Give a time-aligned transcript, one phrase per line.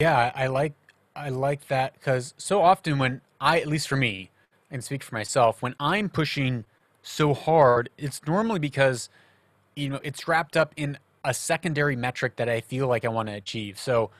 [0.00, 0.74] Yeah, I like
[1.14, 4.30] I like that because so often when I, at least for me,
[4.70, 6.64] and speak for myself, when I'm pushing
[7.02, 9.08] so hard, it's normally because
[9.76, 13.28] you know it's wrapped up in a secondary metric that I feel like I want
[13.28, 13.78] to achieve.
[13.78, 14.10] So,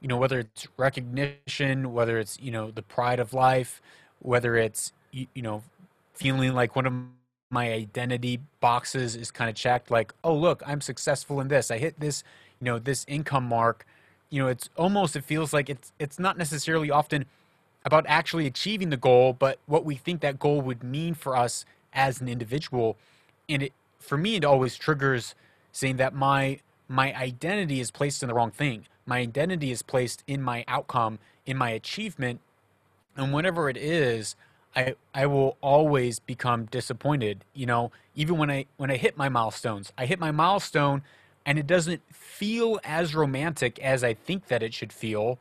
[0.00, 3.82] you know, whether it's recognition, whether it's you know the pride of life,
[4.20, 5.62] whether it's you, you know
[6.14, 6.92] feeling like one of
[7.50, 11.78] my identity boxes is kind of checked, like oh look, I'm successful in this, I
[11.78, 12.22] hit this
[12.60, 13.84] you know this income mark
[14.34, 17.24] you know it's almost it feels like it's it's not necessarily often
[17.84, 21.64] about actually achieving the goal but what we think that goal would mean for us
[21.92, 22.96] as an individual.
[23.48, 25.36] And it for me it always triggers
[25.70, 28.86] saying that my my identity is placed in the wrong thing.
[29.06, 32.40] My identity is placed in my outcome in my achievement.
[33.16, 34.34] And whatever it is
[34.74, 39.28] i i will always become disappointed you know even when i when i hit my
[39.28, 39.92] milestones.
[39.96, 41.02] I hit my milestone
[41.46, 45.38] and it doesn't feel as romantic as I think that it should feel.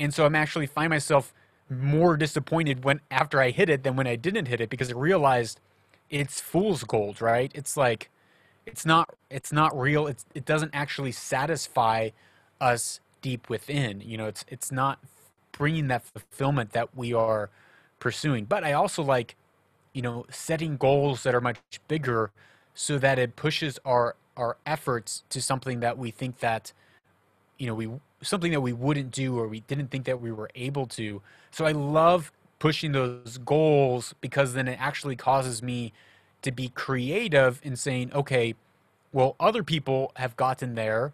[0.00, 1.32] And so I'm actually find myself
[1.70, 4.94] more disappointed when after I hit it than when I didn't hit it because I
[4.94, 5.60] realized
[6.10, 7.50] it's fool's gold, right?
[7.54, 8.10] It's like
[8.66, 10.06] it's not it's not real.
[10.06, 12.10] It's it doesn't actually satisfy
[12.60, 14.00] us deep within.
[14.00, 14.98] You know, it's it's not
[15.52, 17.50] bringing that fulfillment that we are
[18.00, 18.44] pursuing.
[18.44, 19.36] But I also like,
[19.92, 21.58] you know, setting goals that are much
[21.88, 22.30] bigger
[22.74, 26.72] so that it pushes our our efforts to something that we think that
[27.58, 27.90] you know we
[28.22, 31.22] something that we wouldn't do or we didn't think that we were able to.
[31.50, 35.92] So i love pushing those goals because then it actually causes me
[36.42, 38.54] to be creative in saying okay
[39.12, 41.12] well other people have gotten there.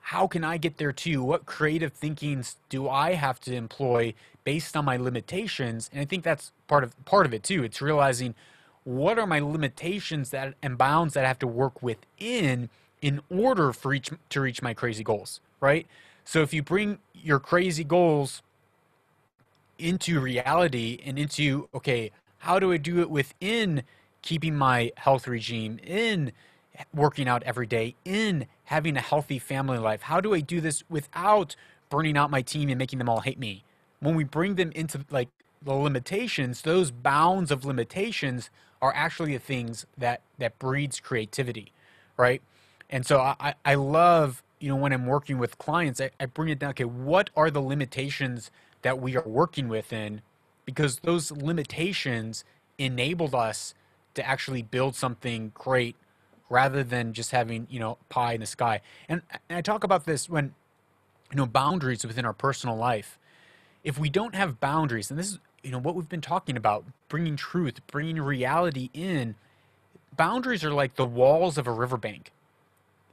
[0.00, 1.22] How can i get there too?
[1.22, 4.14] What creative thinkings do i have to employ
[4.44, 5.88] based on my limitations?
[5.92, 7.62] And i think that's part of part of it too.
[7.62, 8.34] It's realizing
[8.90, 12.68] what are my limitations that and bounds that I have to work within
[13.00, 15.86] in order for each to reach my crazy goals, right?
[16.24, 18.42] So if you bring your crazy goals
[19.78, 23.84] into reality and into okay, how do I do it within
[24.22, 26.32] keeping my health regime in
[26.92, 30.02] working out every day in having a healthy family life?
[30.02, 31.54] How do I do this without
[31.90, 33.62] burning out my team and making them all hate me?
[34.00, 35.28] When we bring them into like
[35.62, 38.50] the limitations, those bounds of limitations
[38.82, 41.72] are actually the things that that breeds creativity,
[42.16, 42.42] right?
[42.88, 46.48] And so I, I love, you know, when I'm working with clients, I, I bring
[46.48, 48.50] it down, okay, what are the limitations
[48.82, 50.22] that we are working within?
[50.64, 52.44] Because those limitations
[52.78, 53.74] enabled us
[54.14, 55.96] to actually build something great
[56.48, 58.80] rather than just having, you know, pie in the sky.
[59.08, 60.54] And, and I talk about this when,
[61.30, 63.18] you know, boundaries within our personal life.
[63.84, 66.84] If we don't have boundaries, and this is you know what we've been talking about
[67.08, 69.34] bringing truth bringing reality in
[70.16, 72.32] boundaries are like the walls of a riverbank.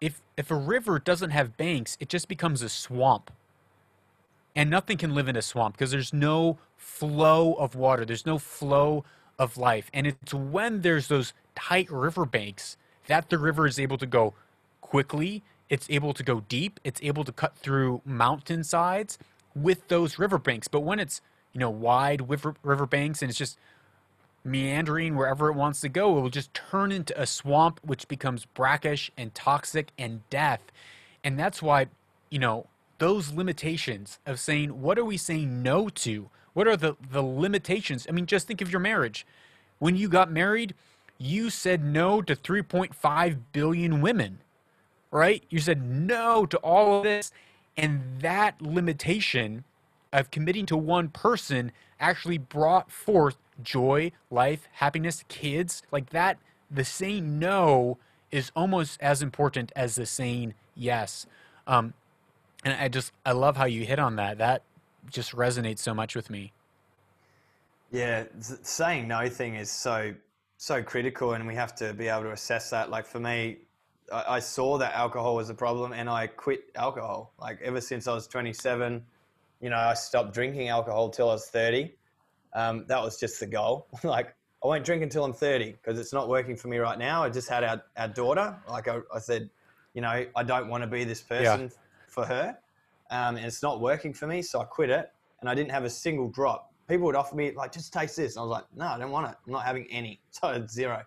[0.02, 3.32] If if a river doesn't have banks it just becomes a swamp.
[4.56, 8.38] And nothing can live in a swamp because there's no flow of water there's no
[8.38, 9.04] flow
[9.40, 9.90] of life.
[9.94, 12.78] And it's when there's those tight riverbanks
[13.08, 14.34] that the river is able to go
[14.82, 19.18] quickly it's able to go deep it's able to cut through mountainsides
[19.56, 20.68] with those riverbanks.
[20.68, 21.22] But when it's
[21.54, 23.58] you know, wide river, riverbanks and it's just
[24.44, 28.46] meandering wherever it wants to go, it will just turn into a swamp, which becomes
[28.46, 30.72] brackish and toxic and death.
[31.24, 31.88] And that's why,
[32.30, 32.68] you know,
[33.00, 36.30] those limitations of saying, what are we saying no to?
[36.54, 38.08] What are the, the limitations?
[38.10, 39.26] I mean, just think of your marriage.
[39.80, 40.74] When you got married,
[41.18, 44.40] you said no to 3.5 billion women,
[45.12, 45.44] right?
[45.50, 47.32] You said no to all of this.
[47.76, 49.64] And that limitation
[50.20, 55.84] of committing to one person actually brought forth joy, life, happiness, kids.
[55.92, 56.38] Like that,
[56.70, 57.98] the saying no
[58.32, 61.26] is almost as important as the saying yes.
[61.66, 61.94] Um,
[62.64, 64.38] and I just, I love how you hit on that.
[64.38, 64.64] That
[65.10, 66.52] just resonates so much with me.
[67.92, 70.14] Yeah, saying no thing is so
[70.58, 72.90] so critical, and we have to be able to assess that.
[72.90, 73.60] Like for me,
[74.12, 77.34] I, I saw that alcohol was a problem, and I quit alcohol.
[77.40, 79.04] Like ever since I was 27,
[79.62, 81.94] you know, I stopped drinking alcohol till I was 30.
[82.54, 83.88] Um, that was just the goal.
[84.04, 87.24] like, I won't drink until I'm 30 because it's not working for me right now.
[87.24, 88.56] I just had our, our daughter.
[88.70, 89.50] Like I, I said,
[89.94, 91.78] you know, I don't want to be this person yeah.
[92.08, 92.58] for her.
[93.10, 94.42] Um, and it's not working for me.
[94.42, 95.12] So I quit it
[95.42, 96.74] and I didn't have a single drop.
[96.88, 98.36] People would offer me like, just taste this.
[98.36, 99.38] And I was like, no, I don't want it.
[99.46, 100.20] I'm not having any.
[100.32, 101.04] So it's zero.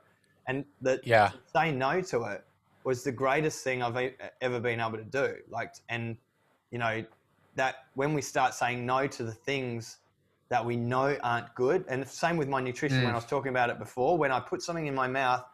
[0.46, 1.30] And the yeah.
[1.52, 2.44] say no to it
[2.84, 5.34] was the greatest thing I've ever been able to do.
[5.48, 6.16] Like, and
[6.70, 7.04] you know,
[7.56, 9.98] that when we start saying no to the things
[10.48, 13.04] that we know aren't good, and the same with my nutrition mm.
[13.04, 15.44] when I was talking about it before, when I put something in my mouth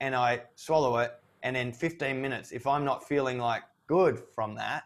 [0.00, 4.54] and I swallow it, and then 15 minutes, if I'm not feeling like good from
[4.56, 4.84] that,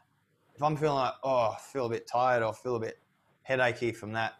[0.54, 2.98] if I'm feeling like, oh, I feel a bit tired or feel a bit
[3.42, 4.34] headachy from that,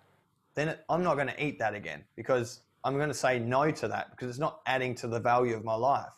[0.54, 3.88] then I'm not going to eat that again because I'm going to say no to
[3.88, 6.12] that because it's not adding to the value of my life.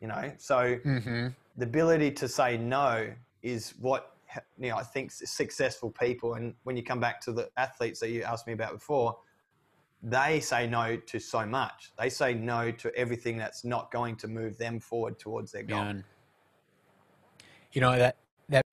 [0.00, 1.28] You know, so Mm-hmm.
[1.56, 3.12] the ability to say no
[3.42, 4.11] is what
[4.58, 4.76] you know.
[4.76, 8.46] I think successful people, and when you come back to the athletes that you asked
[8.46, 9.16] me about before,
[10.02, 11.92] they say no to so much.
[11.98, 15.78] They say no to everything that's not going to move them forward towards their goal.
[15.78, 15.88] Yeah.
[15.88, 16.04] and,
[17.72, 18.16] You know that
[18.48, 18.64] that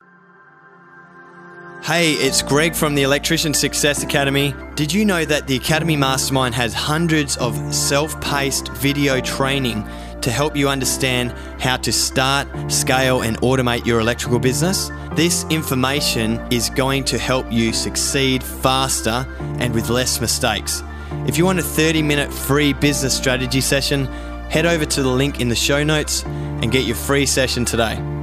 [1.84, 4.54] Hey, it's Greg from the Electrician Success Academy.
[4.76, 9.88] Did you know that the Academy Mastermind has hundreds of self paced video training
[10.22, 11.32] to help you understand
[11.62, 14.90] how to start, scale, and automate your electrical business?
[15.14, 19.26] This information is going to help you succeed faster
[19.60, 20.84] and with less mistakes.
[21.28, 24.06] If you want a 30 minute free business strategy session,
[24.50, 28.19] head over to the link in the show notes and get your free session today.